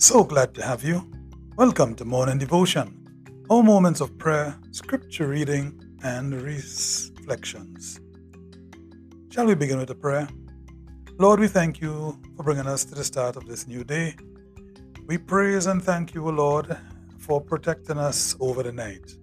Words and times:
So 0.00 0.22
glad 0.22 0.54
to 0.54 0.62
have 0.62 0.84
you. 0.84 1.10
Welcome 1.56 1.96
to 1.96 2.04
Morning 2.04 2.38
Devotion, 2.38 3.04
our 3.50 3.64
moments 3.64 4.00
of 4.00 4.16
prayer, 4.16 4.56
scripture 4.70 5.26
reading, 5.26 5.76
and 6.04 6.40
reflections. 6.40 7.98
Shall 9.32 9.46
we 9.46 9.56
begin 9.56 9.76
with 9.78 9.90
a 9.90 9.96
prayer? 9.96 10.28
Lord, 11.18 11.40
we 11.40 11.48
thank 11.48 11.80
you 11.80 12.16
for 12.36 12.44
bringing 12.44 12.68
us 12.68 12.84
to 12.84 12.94
the 12.94 13.02
start 13.02 13.34
of 13.34 13.46
this 13.46 13.66
new 13.66 13.82
day. 13.82 14.14
We 15.08 15.18
praise 15.18 15.66
and 15.66 15.82
thank 15.82 16.14
you, 16.14 16.24
O 16.28 16.30
Lord, 16.30 16.78
for 17.18 17.40
protecting 17.40 17.98
us 17.98 18.36
over 18.38 18.62
the 18.62 18.72
night. 18.72 19.16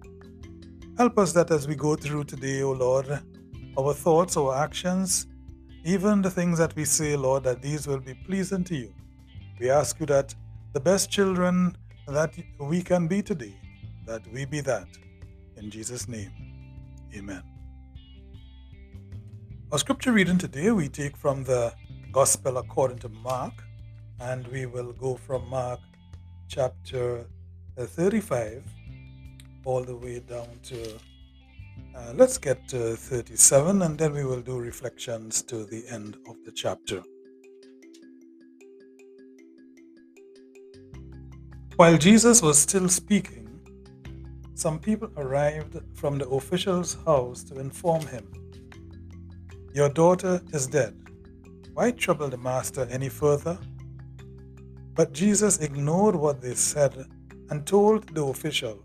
Help 0.98 1.18
us 1.18 1.32
that 1.32 1.50
as 1.50 1.66
we 1.66 1.74
go 1.74 1.96
through 1.96 2.24
today, 2.24 2.60
O 2.60 2.72
Lord, 2.72 3.08
our 3.78 3.94
thoughts, 3.94 4.36
our 4.36 4.54
actions, 4.54 5.26
even 5.86 6.20
the 6.20 6.30
things 6.30 6.58
that 6.58 6.76
we 6.76 6.84
say, 6.84 7.16
Lord, 7.16 7.44
that 7.44 7.62
these 7.62 7.86
will 7.86 8.00
be 8.00 8.12
pleasing 8.12 8.62
to 8.64 8.76
you. 8.76 8.92
We 9.58 9.70
ask 9.70 9.98
you 10.00 10.04
that 10.06 10.34
the 10.76 10.80
best 10.80 11.10
children 11.10 11.74
that 12.06 12.34
we 12.58 12.82
can 12.82 13.06
be 13.08 13.22
today, 13.22 13.54
that 14.04 14.22
we 14.30 14.44
be 14.44 14.60
that. 14.60 14.86
In 15.56 15.70
Jesus' 15.70 16.06
name, 16.06 16.30
amen. 17.16 17.42
Our 19.72 19.78
scripture 19.78 20.12
reading 20.12 20.36
today 20.36 20.70
we 20.72 20.90
take 20.90 21.16
from 21.16 21.44
the 21.44 21.72
Gospel 22.12 22.58
according 22.58 22.98
to 22.98 23.08
Mark, 23.08 23.54
and 24.20 24.46
we 24.48 24.66
will 24.66 24.92
go 24.92 25.14
from 25.14 25.48
Mark 25.48 25.80
chapter 26.46 27.24
35 27.78 28.62
all 29.64 29.82
the 29.82 29.96
way 29.96 30.20
down 30.20 30.60
to 30.64 30.78
uh, 31.96 32.12
let's 32.14 32.36
get 32.36 32.68
to 32.68 32.96
37 32.96 33.80
and 33.80 33.96
then 33.96 34.12
we 34.12 34.26
will 34.26 34.42
do 34.42 34.58
reflections 34.58 35.40
to 35.44 35.64
the 35.64 35.88
end 35.88 36.18
of 36.28 36.36
the 36.44 36.52
chapter. 36.52 37.02
While 41.76 41.98
Jesus 41.98 42.40
was 42.40 42.58
still 42.58 42.88
speaking, 42.88 43.60
some 44.54 44.78
people 44.78 45.10
arrived 45.18 45.76
from 45.94 46.18
the 46.18 46.28
official's 46.28 46.96
house 47.04 47.44
to 47.44 47.60
inform 47.60 48.06
him 48.06 48.26
Your 49.74 49.90
daughter 49.90 50.42
is 50.54 50.66
dead. 50.66 50.94
Why 51.74 51.90
trouble 51.92 52.28
the 52.30 52.38
master 52.38 52.88
any 52.90 53.10
further? 53.10 53.58
But 54.94 55.12
Jesus 55.12 55.58
ignored 55.58 56.16
what 56.16 56.40
they 56.40 56.54
said 56.54 56.94
and 57.50 57.66
told 57.66 58.14
the 58.14 58.24
official, 58.24 58.82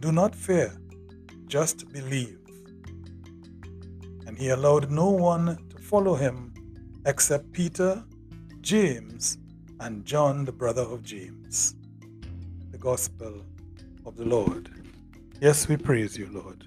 Do 0.00 0.12
not 0.12 0.34
fear 0.34 0.72
just 1.46 1.88
believe. 1.92 2.38
And 4.26 4.38
he 4.38 4.48
allowed 4.50 4.90
no 4.90 5.10
one 5.10 5.56
to 5.70 5.78
follow 5.78 6.16
him 6.16 6.54
except 7.06 7.52
Peter, 7.52 8.04
James, 8.60 9.38
and 9.80 10.04
John, 10.04 10.44
the 10.44 10.52
brother 10.52 10.82
of 10.82 11.02
James. 11.02 11.74
The 12.70 12.78
Gospel 12.78 13.44
of 14.04 14.16
the 14.16 14.24
Lord. 14.24 14.70
Yes, 15.40 15.68
we 15.68 15.76
praise 15.76 16.16
you, 16.16 16.28
Lord. 16.32 16.64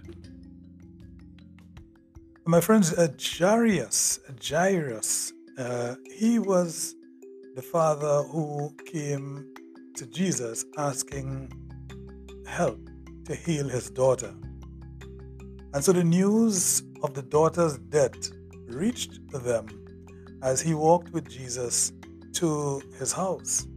My 2.45 2.61
friends, 2.61 2.93
uh, 2.93 3.07
Jairus, 3.19 4.19
Jairus, 4.43 5.33
uh, 5.57 5.95
he 6.15 6.39
was 6.39 6.95
the 7.55 7.61
father 7.61 8.23
who 8.23 8.75
came 8.85 9.53
to 9.95 10.05
Jesus 10.07 10.65
asking 10.77 11.51
help 12.47 12.79
to 13.25 13.35
heal 13.35 13.67
his 13.67 13.89
daughter. 13.89 14.33
And 15.73 15.83
so 15.83 15.91
the 15.91 16.03
news 16.03 16.81
of 17.03 17.13
the 17.13 17.21
daughter's 17.21 17.77
death 17.77 18.31
reached 18.65 19.19
them 19.31 19.67
as 20.41 20.61
he 20.61 20.73
walked 20.73 21.11
with 21.11 21.29
Jesus 21.29 21.91
to 22.33 22.81
his 22.97 23.11
house. 23.11 23.67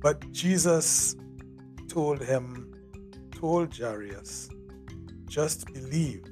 But 0.00 0.30
Jesus 0.32 1.16
told 1.88 2.22
him, 2.22 2.74
told 3.32 3.76
Jairus, 3.76 4.48
just 5.26 5.72
believe. 5.72 6.24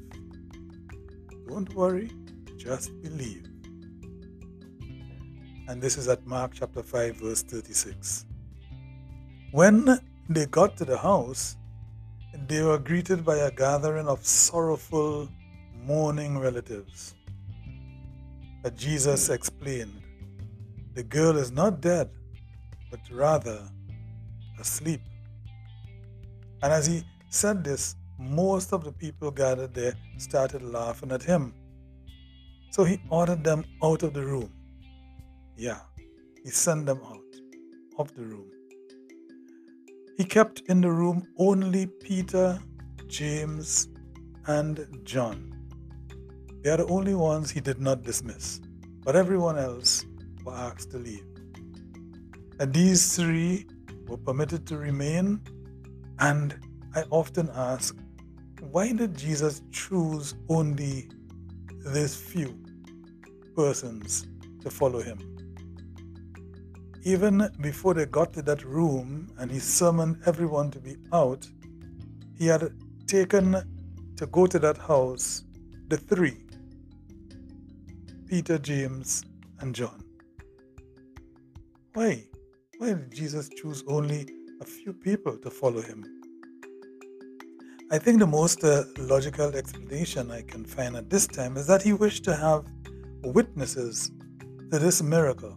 Don't 1.48 1.72
worry, 1.74 2.10
just 2.56 2.90
believe. 3.02 3.46
And 5.68 5.80
this 5.80 5.96
is 5.96 6.08
at 6.08 6.26
Mark 6.26 6.52
chapter 6.54 6.82
5, 6.82 7.16
verse 7.16 7.42
36. 7.42 8.26
When 9.52 9.98
they 10.28 10.46
got 10.46 10.76
to 10.76 10.84
the 10.84 10.98
house, 10.98 11.56
they 12.48 12.62
were 12.62 12.78
greeted 12.78 13.24
by 13.24 13.36
a 13.36 13.50
gathering 13.50 14.06
of 14.06 14.24
sorrowful, 14.26 15.28
mourning 15.84 16.38
relatives. 16.38 17.14
But 18.62 18.76
Jesus 18.76 19.30
explained, 19.30 20.03
The 20.94 21.02
girl 21.02 21.36
is 21.36 21.50
not 21.50 21.80
dead, 21.80 22.10
but 22.90 23.00
rather 23.10 23.68
asleep. 24.60 25.00
And 26.62 26.72
as 26.72 26.86
he 26.86 27.02
said 27.30 27.64
this, 27.64 27.96
most 28.18 28.72
of 28.72 28.84
the 28.84 28.92
people 28.92 29.30
gathered 29.30 29.74
there 29.74 29.94
started 30.18 30.62
laughing 30.62 31.10
at 31.10 31.22
him. 31.22 31.52
So 32.70 32.84
he 32.84 33.00
ordered 33.10 33.42
them 33.42 33.64
out 33.82 34.04
of 34.04 34.14
the 34.14 34.24
room. 34.24 34.52
Yeah, 35.56 35.80
he 36.44 36.50
sent 36.50 36.86
them 36.86 37.00
out 37.04 37.20
of 37.98 38.14
the 38.14 38.22
room. 38.22 38.50
He 40.16 40.24
kept 40.24 40.62
in 40.68 40.80
the 40.80 40.90
room 40.90 41.26
only 41.38 41.86
Peter, 41.86 42.60
James, 43.08 43.88
and 44.46 44.86
John. 45.02 45.50
They 46.62 46.70
are 46.70 46.76
the 46.76 46.86
only 46.86 47.14
ones 47.14 47.50
he 47.50 47.60
did 47.60 47.80
not 47.80 48.02
dismiss, 48.02 48.60
but 49.04 49.16
everyone 49.16 49.58
else 49.58 50.04
were 50.44 50.54
asked 50.54 50.90
to 50.92 50.98
leave. 50.98 51.24
And 52.60 52.72
these 52.72 53.16
three 53.16 53.66
were 54.06 54.16
permitted 54.16 54.66
to 54.68 54.76
remain. 54.76 55.40
And 56.18 56.54
I 56.94 57.02
often 57.10 57.50
ask, 57.54 57.96
why 58.70 58.92
did 58.92 59.16
Jesus 59.16 59.62
choose 59.72 60.34
only 60.48 61.08
these 61.92 62.14
few 62.14 62.58
persons 63.56 64.26
to 64.62 64.70
follow 64.70 65.00
him? 65.00 65.18
Even 67.02 67.50
before 67.60 67.94
they 67.94 68.06
got 68.06 68.32
to 68.32 68.42
that 68.42 68.64
room 68.64 69.30
and 69.38 69.50
he 69.50 69.58
summoned 69.58 70.22
everyone 70.26 70.70
to 70.70 70.78
be 70.78 70.96
out, 71.12 71.46
he 72.38 72.46
had 72.46 72.72
taken 73.06 73.56
to 74.16 74.26
go 74.26 74.46
to 74.46 74.58
that 74.58 74.78
house 74.78 75.44
the 75.88 75.96
three 75.96 76.38
Peter, 78.26 78.58
James, 78.58 79.24
and 79.60 79.74
John. 79.74 80.03
Why? 81.94 82.24
Why 82.78 82.88
did 82.88 83.14
Jesus 83.14 83.48
choose 83.48 83.84
only 83.86 84.26
a 84.60 84.64
few 84.64 84.92
people 84.92 85.38
to 85.38 85.48
follow 85.48 85.80
him? 85.80 86.04
I 87.92 87.98
think 87.98 88.18
the 88.18 88.26
most 88.26 88.64
uh, 88.64 88.82
logical 88.98 89.54
explanation 89.54 90.32
I 90.32 90.42
can 90.42 90.64
find 90.64 90.96
at 90.96 91.08
this 91.08 91.28
time 91.28 91.56
is 91.56 91.68
that 91.68 91.82
he 91.82 91.92
wished 91.92 92.24
to 92.24 92.34
have 92.34 92.64
witnesses 93.22 94.10
to 94.72 94.80
this 94.80 95.04
miracle. 95.04 95.56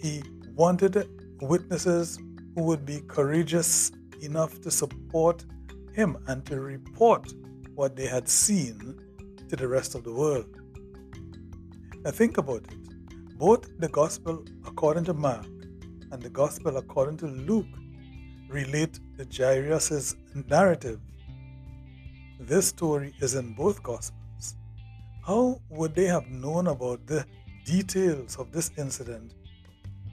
He 0.00 0.22
wanted 0.54 1.08
witnesses 1.40 2.20
who 2.54 2.62
would 2.62 2.86
be 2.86 3.00
courageous 3.08 3.90
enough 4.20 4.60
to 4.60 4.70
support 4.70 5.44
him 5.92 6.18
and 6.28 6.46
to 6.46 6.60
report 6.60 7.34
what 7.74 7.96
they 7.96 8.06
had 8.06 8.28
seen 8.28 8.78
to 9.48 9.56
the 9.56 9.66
rest 9.66 9.96
of 9.96 10.04
the 10.04 10.12
world. 10.12 10.46
Now, 12.04 12.12
think 12.12 12.38
about 12.38 12.62
it. 12.70 12.81
Both 13.42 13.76
the 13.80 13.88
Gospel 13.88 14.44
according 14.64 15.02
to 15.06 15.14
Mark 15.14 15.48
and 16.12 16.22
the 16.22 16.30
Gospel 16.30 16.76
according 16.76 17.16
to 17.16 17.26
Luke 17.26 17.74
relate 18.48 19.00
the 19.16 19.26
Jairus' 19.36 20.14
narrative. 20.48 21.00
This 22.38 22.68
story 22.68 23.12
is 23.20 23.34
in 23.34 23.52
both 23.54 23.82
Gospels. 23.82 24.54
How 25.26 25.60
would 25.70 25.92
they 25.92 26.04
have 26.04 26.28
known 26.28 26.68
about 26.68 27.04
the 27.08 27.26
details 27.64 28.36
of 28.36 28.52
this 28.52 28.70
incident 28.78 29.34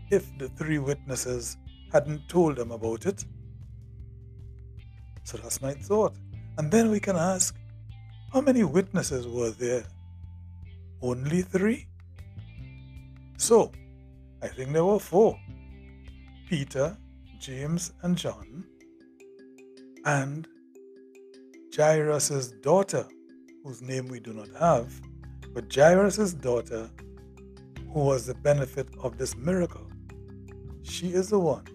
if 0.09 0.35
the 0.39 0.49
three 0.49 0.79
witnesses 0.79 1.55
hadn't 1.93 2.27
told 2.29 2.55
them 2.55 2.71
about 2.71 3.05
it? 3.05 3.23
So 5.23 5.37
that's 5.37 5.61
my 5.61 5.73
thought. 5.73 6.15
And 6.57 6.71
then 6.71 6.89
we 6.89 6.99
can 6.99 7.15
ask 7.15 7.55
how 8.33 8.41
many 8.41 8.63
witnesses 8.63 9.27
were 9.27 9.51
there? 9.51 9.85
Only 11.03 11.43
three? 11.43 11.88
So, 13.39 13.71
I 14.43 14.49
think 14.49 14.73
there 14.73 14.83
were 14.83 14.99
four 14.99 15.39
Peter, 16.49 16.97
James, 17.39 17.93
and 18.01 18.17
John, 18.17 18.65
and 20.03 20.45
Jairus' 21.73 22.51
daughter, 22.61 23.07
whose 23.63 23.81
name 23.81 24.09
we 24.09 24.19
do 24.19 24.33
not 24.33 24.49
have, 24.59 24.91
but 25.53 25.73
Jairus' 25.73 26.33
daughter, 26.33 26.91
who 27.93 28.01
was 28.01 28.25
the 28.25 28.35
benefit 28.35 28.89
of 29.01 29.17
this 29.17 29.37
miracle. 29.37 29.89
She 30.83 31.13
is 31.13 31.29
the 31.29 31.39
one 31.39 31.65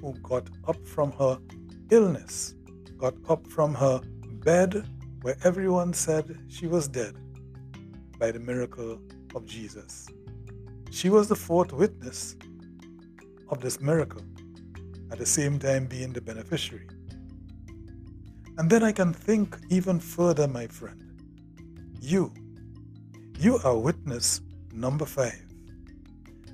who 0.00 0.12
got 0.24 0.50
up 0.66 0.84
from 0.84 1.12
her 1.12 1.38
illness, 1.92 2.56
got 2.98 3.14
up 3.28 3.46
from 3.46 3.74
her 3.74 4.00
bed 4.44 4.84
where 5.22 5.36
everyone 5.44 5.92
said 5.92 6.36
she 6.48 6.66
was 6.66 6.88
dead 6.88 7.14
by 8.18 8.32
the 8.32 8.40
miracle 8.40 9.00
of 9.36 9.46
Jesus. 9.46 10.08
She 10.90 11.08
was 11.08 11.28
the 11.28 11.36
fourth 11.36 11.72
witness 11.72 12.36
of 13.48 13.60
this 13.60 13.80
miracle, 13.80 14.22
at 15.12 15.18
the 15.18 15.26
same 15.26 15.58
time 15.58 15.86
being 15.86 16.12
the 16.12 16.20
beneficiary. 16.20 16.88
And 18.58 18.68
then 18.68 18.82
I 18.82 18.92
can 18.92 19.12
think 19.12 19.56
even 19.70 20.00
further, 20.00 20.48
my 20.48 20.66
friend. 20.66 21.00
You, 22.00 22.34
you 23.38 23.58
are 23.64 23.78
witness 23.78 24.40
number 24.72 25.06
five. 25.06 25.44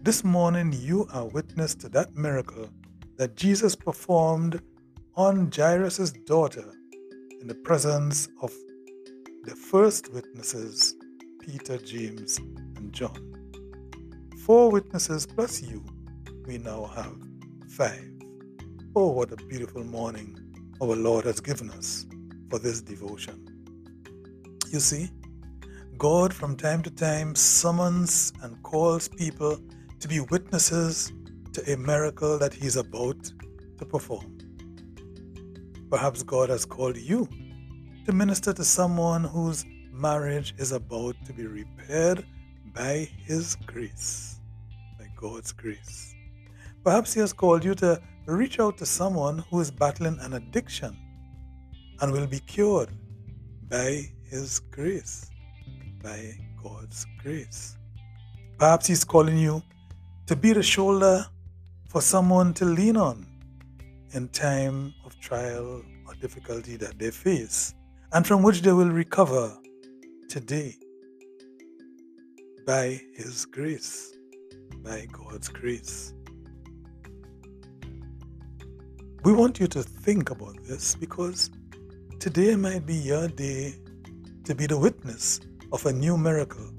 This 0.03 0.23
morning, 0.23 0.73
you 0.73 1.09
are 1.13 1.25
witness 1.25 1.75
to 1.77 1.89
that 1.89 2.15
miracle 2.15 2.69
that 3.17 3.37
Jesus 3.37 3.75
performed 3.75 4.61
on 5.15 5.51
Jairus' 5.51 6.13
daughter 6.13 6.73
in 7.41 7.49
the 7.49 7.55
presence 7.55 8.29
of 8.43 8.53
the 9.45 9.57
first 9.57 10.13
witnesses, 10.13 10.95
Peter, 11.41 11.79
James, 11.79 12.39
and 12.77 12.93
John. 12.93 13.36
Four 14.47 14.71
witnesses 14.71 15.27
plus 15.27 15.61
you, 15.61 15.85
we 16.47 16.59
now 16.59 16.85
have 16.95 17.17
five. 17.69 18.13
Oh, 18.95 19.09
what 19.09 19.33
a 19.33 19.37
beautiful 19.37 19.83
morning 19.83 20.39
our 20.81 20.95
Lord 20.95 21.25
has 21.25 21.41
given 21.41 21.69
us 21.71 22.07
for 22.49 22.61
this 22.61 22.81
devotion. 22.81 23.45
You 24.71 24.79
see, 24.79 25.11
God 25.99 26.33
from 26.33 26.57
time 26.57 26.85
to 26.85 26.91
time 26.93 27.35
summons 27.35 28.33
and 28.41 28.63
calls 28.63 29.09
people 29.09 29.59
to 29.99 30.07
be 30.07 30.21
witnesses 30.21 31.13
to 31.53 31.73
a 31.73 31.77
miracle 31.77 32.39
that 32.39 32.55
He's 32.55 32.77
about 32.77 33.21
to 33.79 33.85
perform. 33.85 34.39
Perhaps 35.91 36.23
God 36.23 36.51
has 36.51 36.65
called 36.65 36.97
you 36.97 37.29
to 38.05 38.13
minister 38.13 38.53
to 38.53 38.63
someone 38.65 39.25
whose 39.25 39.65
marriage 39.91 40.55
is 40.57 40.71
about 40.71 41.17
to 41.25 41.33
be 41.33 41.47
repaired 41.49 42.25
by 42.73 43.09
His 43.25 43.57
grace, 43.67 44.36
God's 45.17 45.53
grace. 45.53 46.15
Perhaps 46.85 47.15
He 47.15 47.21
has 47.21 47.33
called 47.33 47.65
you 47.65 47.75
to 47.77 48.01
reach 48.27 48.61
out 48.61 48.79
to 48.79 48.87
someone 48.87 49.39
who 49.51 49.61
is 49.61 49.71
battling 49.71 50.19
an 50.21 50.35
addiction 50.35 50.97
and 52.01 52.13
will 52.13 52.27
be 52.27 52.41
cured 52.41 52.91
by 53.69 54.03
His 54.31 54.59
grace, 54.59 55.31
by 56.03 56.33
God's 56.63 57.07
grace. 57.23 57.77
Perhaps 58.59 58.87
He's 58.87 59.05
calling 59.05 59.39
you 59.39 59.63
to 60.27 60.37
be 60.37 60.53
the 60.53 60.63
shoulder 60.63 61.27
for 61.89 62.01
someone 62.01 62.53
to 62.55 62.65
lean 62.65 62.97
on 62.97 63.27
in 64.13 64.29
time 64.29 64.95
of 65.05 65.19
trial 65.19 65.83
or 66.07 66.15
difficulty 66.21 66.77
that 66.77 66.99
they 66.99 67.11
face 67.11 67.75
and 68.13 68.27
from 68.27 68.43
which 68.43 68.63
they 68.63 68.73
will 68.73 68.91
recover 68.91 69.57
today 70.29 70.75
by 72.67 73.01
His 73.15 73.47
grace, 73.47 74.16
by 74.87 75.05
God's 75.11 75.49
grace. 75.49 76.15
We 79.25 79.33
want 79.33 79.59
you 79.59 79.67
to 79.67 79.83
think 79.83 80.31
about 80.31 80.63
this 80.63 80.95
because 80.95 81.51
today 82.21 82.55
might 82.55 82.87
be 82.87 82.95
your 82.95 83.27
day 83.27 83.75
to 84.45 84.55
be 84.55 84.67
the 84.67 84.79
witness 84.79 85.41
of 85.73 85.85
a 85.87 85.93
new 85.93 86.17
miracle 86.17 86.71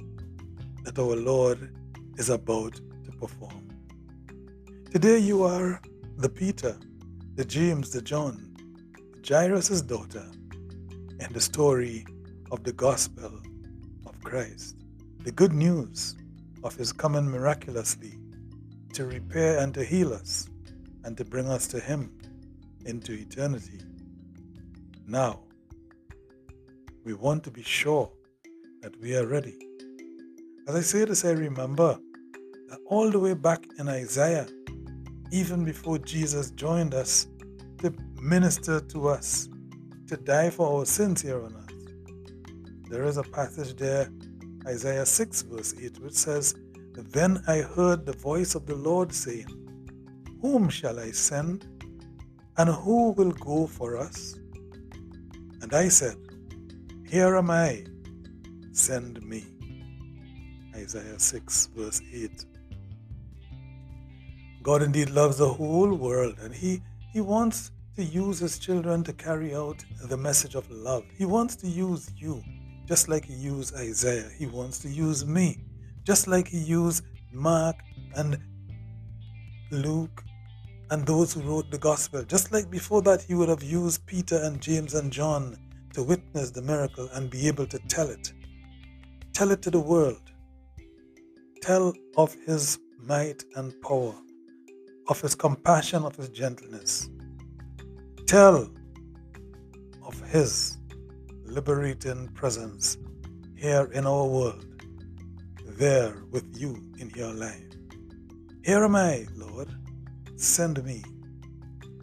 that 0.86 0.98
our 0.98 1.18
Lord 1.18 1.75
is 2.18 2.30
about 2.30 2.75
to 3.04 3.12
perform. 3.19 3.68
Today 4.89 5.18
you 5.18 5.44
are 5.44 5.81
the 6.18 6.30
Peter 6.30 6.77
the 7.36 7.45
James, 7.45 7.92
the 7.92 8.01
John, 8.01 8.56
Jairus' 9.27 9.81
daughter, 9.81 10.25
and 11.19 11.30
the 11.36 11.42
story 11.42 12.04
of 12.51 12.63
the 12.63 12.74
gospel 12.74 13.31
of 14.07 14.19
Christ, 14.24 14.77
the 15.19 15.31
good 15.31 15.54
news 15.54 16.15
of 16.68 16.75
his 16.75 16.92
coming 16.92 17.25
miraculously 17.25 18.19
to 18.94 19.06
repair 19.06 19.60
and 19.60 19.74
to 19.74 19.86
heal 19.86 20.14
us 20.14 20.50
and 21.06 21.16
to 21.16 21.24
bring 21.24 21.48
us 21.48 21.66
to 21.68 21.80
him 21.80 22.12
into 22.86 23.14
eternity. 23.14 23.80
Now, 25.08 25.40
we 27.06 27.14
want 27.14 27.46
to 27.46 27.52
be 27.52 27.64
sure 27.64 28.12
that 28.81 29.00
we 29.00 29.16
are 29.16 29.25
ready. 29.25 29.58
As 30.68 30.75
I 30.75 30.81
say 30.81 31.06
this, 31.06 31.24
I 31.24 31.31
remember 31.31 31.98
that 32.68 32.80
all 32.86 33.10
the 33.10 33.19
way 33.19 33.34
back 33.34 33.66
in 33.80 33.88
Isaiah, 33.88 34.48
even 35.31 35.64
before 35.64 35.98
Jesus 35.98 36.52
joined 36.52 36.94
us 36.94 37.28
to 37.78 37.94
minister 38.21 38.81
to 38.81 39.07
us, 39.07 39.47
to 40.07 40.18
die 40.18 40.50
for 40.50 40.80
our 40.80 40.86
sins 40.86 41.21
here 41.21 41.42
on 41.42 41.56
earth. 41.56 42.90
There 42.90 43.06
is 43.06 43.16
a 43.16 43.24
passage 43.24 43.78
there, 43.78 44.09
Isaiah 44.68 45.06
6, 45.06 45.44
verse 45.44 45.74
8, 45.81 46.00
which 46.00 46.14
says, 46.14 46.54
Then 46.94 47.42
I 47.47 47.59
heard 47.62 48.06
the 48.06 48.12
voice 48.12 48.54
of 48.54 48.66
the 48.66 48.76
Lord 48.76 49.14
saying, 49.14 49.47
Whom 50.42 50.68
shall 50.68 51.00
I 51.00 51.12
send? 51.12 51.66
And 52.57 52.69
who 52.69 53.12
will 53.12 53.31
go 53.31 53.66
for 53.66 53.97
us? 53.97 54.36
And 55.62 55.74
I 55.74 55.88
said, 55.88 56.18
Here 57.07 57.38
am 57.38 57.50
I, 57.50 57.86
send 58.74 59.24
me. 59.24 59.45
Isaiah 60.76 61.18
6, 61.18 61.69
verse 61.74 62.02
8. 62.14 62.45
God 64.64 64.81
indeed 64.81 65.12
loves 65.12 65.38
the 65.38 65.47
whole 65.47 65.95
world 65.95 66.36
and 66.42 66.54
He, 66.54 66.81
he 67.14 67.21
wants 67.21 67.71
to 67.95 68.04
use 68.04 68.40
His 68.40 68.59
children 68.59 69.02
to 69.06 69.14
carry 69.14 69.56
out 69.56 69.81
the 70.04 70.18
message 70.18 70.56
of 70.56 70.69
love. 70.69 71.06
He 71.18 71.24
wants 71.24 71.56
to 71.57 71.68
use 71.68 72.12
you 72.18 72.44
just 72.87 73.09
like 73.09 73.25
He 73.25 73.33
used 73.33 73.75
Isaiah. 73.75 74.29
He 74.37 74.45
wants 74.45 74.79
to 74.79 74.89
use 74.89 75.25
me 75.25 75.63
just 76.03 76.27
like 76.27 76.47
He 76.47 76.59
used 76.59 77.03
Mark 77.31 77.75
and 78.15 78.39
Luke 79.71 80.23
and 80.89 81.06
those 81.06 81.33
who 81.33 81.41
wrote 81.41 81.69
the 81.69 81.77
gospel. 81.77 82.23
Just 82.23 82.51
like 82.51 82.71
before 82.71 83.01
that, 83.03 83.21
He 83.21 83.33
would 83.35 83.49
have 83.49 83.63
used 83.63 84.06
Peter 84.06 84.37
and 84.44 84.61
James 84.61 84.94
and 84.94 85.11
John 85.11 85.57
to 85.94 86.03
witness 86.03 86.51
the 86.51 86.61
miracle 86.61 87.09
and 87.13 87.29
be 87.29 87.47
able 87.47 87.67
to 87.67 87.79
tell 87.87 88.09
it. 88.09 88.31
Tell 89.33 89.51
it 89.51 89.61
to 89.63 89.71
the 89.71 89.79
world. 89.79 90.21
Tell 91.61 91.94
of 92.15 92.33
His 92.45 92.79
might 92.99 93.44
and 93.56 93.79
power 93.81 94.15
of 95.09 95.21
his 95.21 95.35
compassion, 95.35 96.03
of 96.03 96.15
his 96.15 96.29
gentleness. 96.29 97.09
Tell 98.25 98.69
of 100.06 100.19
his 100.29 100.77
liberating 101.47 102.27
presence 102.30 102.97
here 103.56 103.89
in 103.94 104.06
our 104.06 104.25
world, 104.25 104.66
there 105.66 106.23
with 106.31 106.45
you 106.59 106.81
in 106.99 107.09
your 107.16 107.33
life. 107.33 107.63
Here 108.63 108.83
am 108.83 108.95
I, 108.95 109.25
Lord. 109.35 109.69
Send 110.35 110.83
me. 110.83 111.04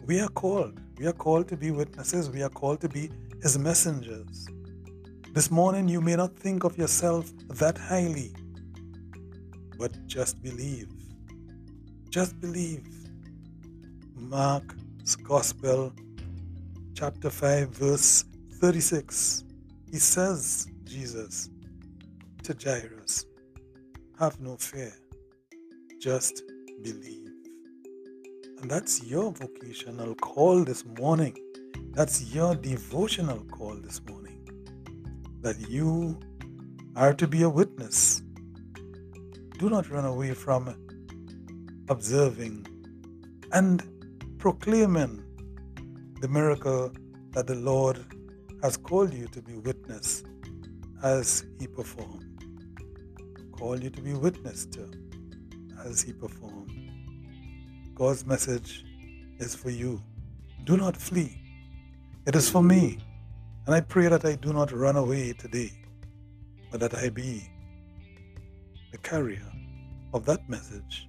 We 0.05 0.19
are 0.19 0.29
called. 0.29 0.81
We 0.97 1.05
are 1.05 1.13
called 1.13 1.47
to 1.49 1.57
be 1.57 1.71
witnesses. 1.71 2.29
We 2.29 2.41
are 2.41 2.49
called 2.49 2.81
to 2.81 2.89
be 2.89 3.11
his 3.41 3.57
messengers. 3.57 4.47
This 5.31 5.51
morning, 5.51 5.87
you 5.87 6.01
may 6.01 6.15
not 6.15 6.35
think 6.35 6.63
of 6.63 6.77
yourself 6.77 7.31
that 7.49 7.77
highly, 7.77 8.33
but 9.77 9.91
just 10.07 10.41
believe. 10.41 10.89
Just 12.09 12.39
believe. 12.41 12.87
Mark's 14.15 15.15
Gospel, 15.15 15.93
chapter 16.95 17.29
5, 17.29 17.69
verse 17.69 18.25
36. 18.59 19.43
He 19.91 19.99
says, 19.99 20.67
Jesus, 20.85 21.49
to 22.43 22.55
Jairus, 22.55 23.25
Have 24.17 24.39
no 24.39 24.55
fear, 24.55 24.93
just 25.99 26.41
believe. 26.81 27.31
And 28.61 28.71
that's 28.71 29.03
your 29.03 29.33
vocational 29.33 30.15
call 30.15 30.63
this 30.63 30.85
morning. 30.97 31.37
That's 31.91 32.33
your 32.33 32.55
devotional 32.55 33.39
call 33.45 33.75
this 33.75 34.01
morning. 34.09 34.47
That 35.41 35.59
you 35.69 36.17
are 36.95 37.13
to 37.13 37.27
be 37.27 37.41
a 37.41 37.49
witness. 37.49 38.21
Do 39.59 39.69
not 39.69 39.89
run 39.89 40.05
away 40.05 40.33
from 40.33 40.73
observing 41.89 42.65
and 43.51 43.83
proclaiming 44.37 45.23
the 46.21 46.29
miracle 46.29 46.93
that 47.31 47.47
the 47.47 47.55
Lord 47.55 48.14
has 48.65 48.77
called 48.77 49.13
you 49.13 49.27
to 49.27 49.43
be 49.43 49.53
witness 49.57 50.23
as 51.03 51.45
He 51.59 51.67
performed. 51.67 52.25
Called 53.51 53.83
you 53.83 53.91
to 53.91 54.01
be 54.01 54.13
witness 54.13 54.65
to 54.73 54.89
as 55.85 56.01
He 56.01 56.11
performed. 56.11 56.71
God's 57.93 58.25
message 58.25 58.83
is 59.37 59.53
for 59.53 59.69
you. 59.69 60.01
Do 60.63 60.77
not 60.77 60.97
flee. 60.97 61.39
It 62.25 62.35
is 62.35 62.49
for 62.49 62.63
me. 62.63 62.97
And 63.67 63.75
I 63.75 63.81
pray 63.81 64.07
that 64.07 64.25
I 64.25 64.33
do 64.33 64.51
not 64.51 64.71
run 64.71 64.95
away 64.95 65.33
today, 65.33 65.71
but 66.71 66.79
that 66.79 66.95
I 66.95 67.09
be 67.09 67.47
the 68.91 68.97
carrier 68.97 69.51
of 70.11 70.25
that 70.25 70.49
message, 70.49 71.07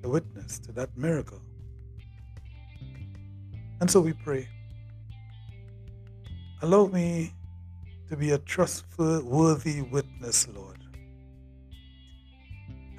the 0.00 0.08
witness 0.08 0.58
to 0.58 0.72
that 0.72 0.90
miracle. 0.96 1.40
And 3.80 3.88
so 3.88 4.00
we 4.00 4.12
pray. 4.12 4.48
Allow 6.62 6.86
me 6.86 7.34
to 8.08 8.16
be 8.16 8.30
a 8.30 8.38
trustworthy 8.38 9.82
witness, 9.82 10.46
Lord. 10.46 10.78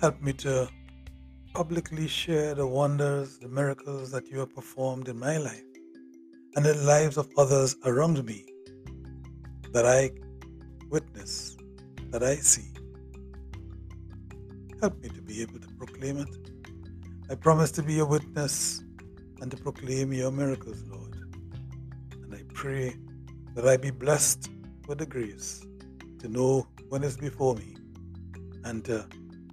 Help 0.01 0.21
me 0.21 0.33
to 0.33 0.67
publicly 1.53 2.09
share 2.09 2.55
the 2.55 2.67
wonders, 2.67 3.37
the 3.37 3.47
miracles 3.47 4.11
that 4.11 4.27
you 4.27 4.39
have 4.39 4.53
performed 4.53 5.07
in 5.07 5.17
my 5.17 5.37
life 5.37 5.63
and 6.57 6.65
the 6.65 6.73
lives 6.73 7.15
of 7.15 7.29
others 7.37 7.77
around 7.85 8.25
me 8.25 8.43
that 9.71 9.85
I 9.85 10.11
witness, 10.89 11.55
that 12.09 12.21
I 12.21 12.35
see. 12.35 12.69
Help 14.81 15.01
me 15.01 15.07
to 15.07 15.21
be 15.21 15.41
able 15.41 15.59
to 15.59 15.69
proclaim 15.77 16.17
it. 16.17 16.51
I 17.29 17.35
promise 17.35 17.71
to 17.71 17.81
be 17.81 17.99
a 17.99 18.05
witness 18.05 18.83
and 19.39 19.49
to 19.51 19.55
proclaim 19.55 20.11
your 20.11 20.31
miracles, 20.31 20.83
Lord. 20.89 21.15
And 22.23 22.35
I 22.35 22.43
pray 22.53 22.97
that 23.53 23.67
I 23.67 23.77
be 23.77 23.91
blessed 23.91 24.49
with 24.87 24.97
the 24.97 25.05
grace 25.05 25.65
to 26.19 26.27
know 26.27 26.67
when 26.89 27.03
it's 27.03 27.17
before 27.17 27.55
me 27.55 27.75
and 28.63 28.83
to, 28.85 29.05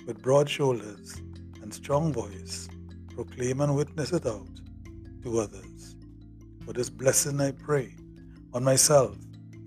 with 0.07 0.23
broad 0.23 0.49
shoulders, 0.49 1.21
and 1.63 1.73
strong 1.73 2.13
voice, 2.13 2.69
proclaim 3.15 3.61
and 3.61 3.77
witness 3.77 4.13
it 4.13 4.27
out 4.27 4.49
to 5.23 5.41
others. 5.41 5.97
For 6.65 6.73
this 6.73 6.91
blessing 6.91 7.41
I 7.41 7.53
pray 7.53 7.95
on 8.55 8.65
myself 8.65 9.17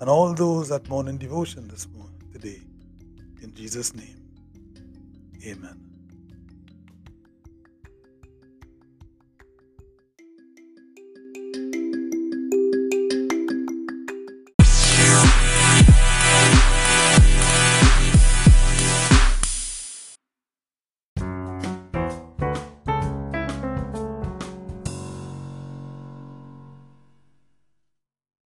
and 0.02 0.10
all 0.10 0.34
those 0.34 0.72
at 0.72 0.88
morning 0.90 1.18
devotion 1.18 1.68
this 1.68 1.88
morning 1.90 2.22
today. 2.32 2.62
In 3.42 3.54
Jesus' 3.54 3.94
name. 3.94 4.20
Amen. 5.46 5.93